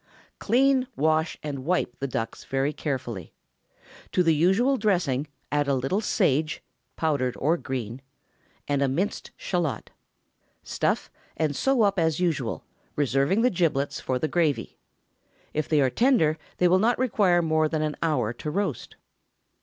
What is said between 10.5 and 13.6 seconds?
Stuff, and sew up as usual, reserving the